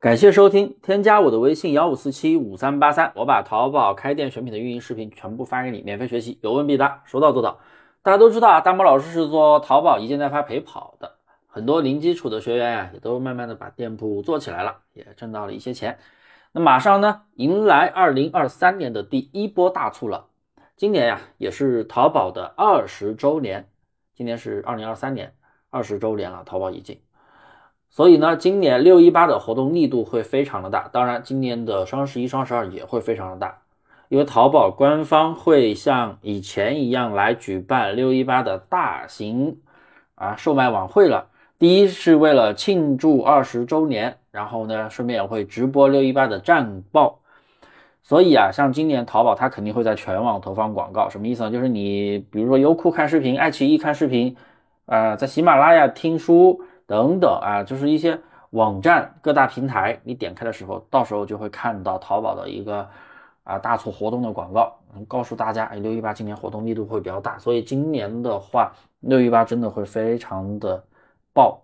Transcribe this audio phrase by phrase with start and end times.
[0.00, 7.58] 感谢收听，添加我的微信幺五四七五三八三，我把淘宝开店选品的运营视频全部发给你，免费学习，有问必答，说到做到。
[8.00, 11.16] 大家都知道啊，大魔老师是做淘宝一件代发陪跑的，
[11.46, 15.98] 很多零基础的学员呀，也都慢慢的把店铺做起来了，也挣到了一些钱。
[16.52, 20.28] 那马上呢，迎来二零二三年的第一波大促了。
[20.76, 23.68] 今年呀，也是淘宝的二十周年，
[24.14, 25.34] 今年是二零二三年
[25.68, 26.98] 二十周年了，淘宝已经。
[27.92, 33.56] 所以呢，今年六一八的活动力度会非常的大，当然，今年的双十一、双十二也会非常的大，
[34.08, 39.58] 因为淘宝官方会像以前一样来举办六一八的大型
[40.14, 41.26] 啊售卖晚会了。
[41.58, 47.18] 第一是为了庆祝二十周年，然后呢，顺便也会直播六一八的战报。
[48.04, 51.50] 所以啊，像今年淘宝它肯定会在全网投放广告，什么意思呢？
[51.50, 54.36] 就是你比如说优酷看视频、爱奇艺看视频，
[54.86, 56.62] 啊，在喜马拉雅听书。
[56.90, 58.18] 等等啊，就是一些
[58.50, 62.84] 网站各大平台，你点开的时候，到时候就会看到淘宝的一个
[63.44, 70.82] 啊大促活动的广告，告诉大家，哎，六一八今年活动力度会比较大，所以今年的话，六一八真的会非常的
[71.32, 71.62] 爆，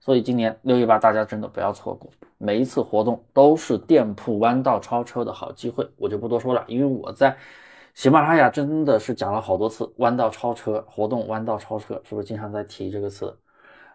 [0.00, 7.36] 所以今年六一八大家真的不要错过，每一次活动都是店铺弯道超车的好机会，我就不多说了，因为我在
[7.92, 13.36] 喜马拉雅真的是讲了好多次弯道超车活动，弯道超车是不是经常在提这个词？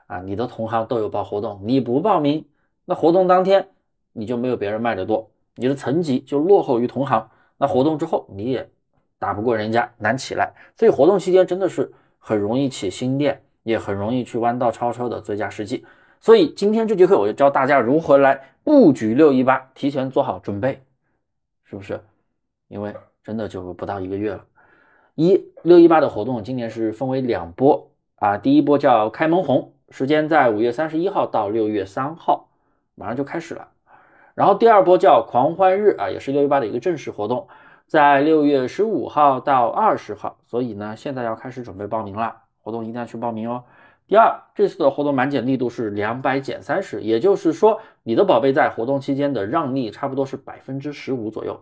[0.07, 2.45] 啊，你的同行都有报活动，你不报名，
[2.85, 3.67] 那活动当天
[4.13, 7.29] 你就没有别人卖的多，你的层级就落后于同行。
[7.57, 8.69] 那活动之后你也
[9.19, 10.53] 打不过人家，难起来。
[10.75, 15.85] 所以活动期间真的是很容易起新店，也很容易去弯道超车的最佳时机。
[16.21, 20.81] 所以今天这节课我就教大家如何来布局六一八，提前做好准备，
[21.65, 22.01] 是不是？
[22.69, 24.45] 因为真的就不到一个月了。
[25.15, 29.73] 一六一八的活动今年是分为两波啊，第一波叫开门红。
[29.89, 32.49] 时间在五月三十一号到六月三号，
[32.95, 33.69] 马上就开始了。
[34.35, 37.47] 然后第二波叫狂欢日啊，也是六一八的一个正式活动，
[37.87, 40.37] 在六月十五号到二十号。
[40.43, 43.63] 所以呢，现在要开始准备报名了，活动一定要去报名哦。
[44.07, 51.61] 第二，这次的活动满减力度是两百减三十，也就是说，你的宝贝在活动期间的让利差不多是百分之十五左右。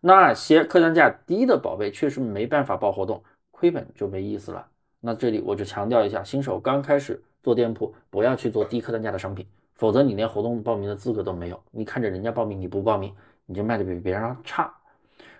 [0.00, 4.66] 那些客单价低的宝贝确实没办法报活动，亏本就没意思了。
[5.00, 7.22] 那这里我就强调一下，新手刚开始。
[7.42, 11.60] 做店铺不要去做低客单价的商品，否则你连活动报名的资格都没有。
[11.70, 13.12] 你看着人家报名，你不报名，
[13.46, 14.72] 你就卖的比别人差。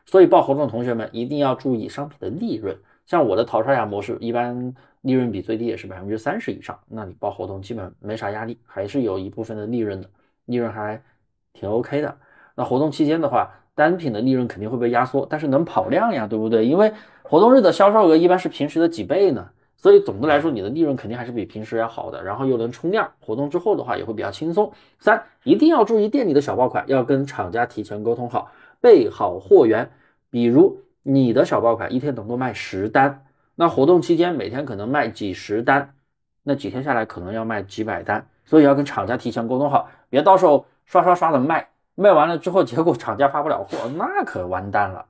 [0.07, 2.77] 所以报活动的同学们一定要注意商品的利润。
[3.07, 10.09] 像我的淘刷牙模式，一般利润比最低也是百分之三十以上，那你报活动基本没啥压力，还是有一部分的利润的，
[10.47, 11.03] 利润还
[11.53, 12.17] 挺 OK 的。
[12.55, 16.65] 那活动期间的话，单品的利润肯定会被压缩，但是能跑量呀，对不对？
[16.65, 19.51] 因为活动日的销售额一般是平时的几倍呢。
[19.83, 24.71] 所以总的来说，你的利润肯定还是比平时要好的，然后又能冲量，活动之后的话也会比较轻松。
[24.99, 28.51] 三，一定要注意店里的小爆款，要跟厂家提前沟通好，
[28.83, 29.91] 备好货源。
[30.29, 33.25] 比如你的小爆款一天能够卖十单，
[33.55, 35.95] 那活动期间每天可能卖几十单，
[36.43, 45.07] 那几天下来可能要卖几百单，所以要跟厂家提前沟通好，别到时候刷刷刷的卖，卖完了之后结果厂家发不了货，那可完蛋了。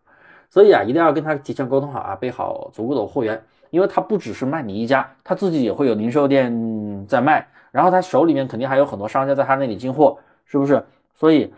[0.48, 3.42] 所以啊，一定要跟他提前沟通好啊，备好足够的货源。
[3.70, 10.84] 因为他不只是卖你一家，他自己也会有零售店在卖，然后他手里面肯定还有很多商家在他那里进货，是不是？
[11.14, 11.52] 所以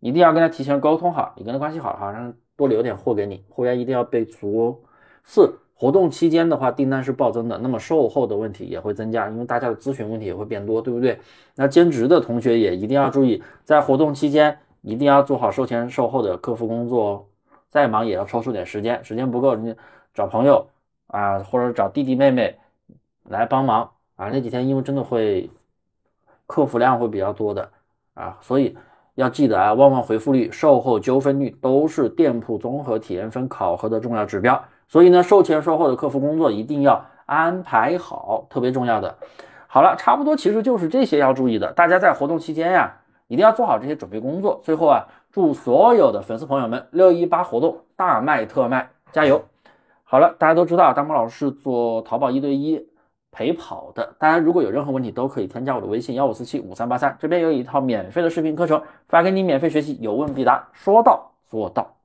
[0.00, 4.76] 一定要跟他提前沟通好，你跟他关系好，好让多留点货给你，货源一定要备足哦。
[5.24, 11.18] 四活动期间的话，订单是暴增的，那么售后的问题也会增加，因为大家的咨询问题也会变多，对不对？
[11.56, 17.24] 那兼职的同学也一定要注意，在活动期间一定要做好售前售后的客服工作哦，
[17.68, 19.74] 再忙也要抽出点时间，时间不够你
[20.14, 20.66] 找朋友。
[21.08, 22.58] 啊，或者找弟弟妹妹
[23.24, 24.28] 来帮忙啊！
[24.32, 25.50] 那几天因为真的会
[26.46, 27.70] 客服量会比较多的
[28.14, 28.76] 啊，所以
[29.14, 34.62] 要记得啊，旺旺回复率、售后纠纷率都是店铺综合体验分考核的重要指标。
[34.88, 39.16] 所以呢，售前售后的客服工作一定要安排好，特别重要的。
[39.66, 41.72] 好了，差不多其实就是这些要注意的。
[41.72, 44.60] 大家在活动期间呀，一定要做好这些准备工作。
[44.62, 49.42] 最后啊，祝所有的粉丝朋友们六一八活动大卖特卖，加油！
[50.12, 52.86] 好了，大家都知道大猫老师是做淘宝一对一
[53.30, 54.14] 陪跑的。
[54.18, 61.96] 大家如果有任何问题，都可以添加我的微信幺五四七五三八三，这边有一套免费的视频课程发给你，免费学习，有问必答，说到做到。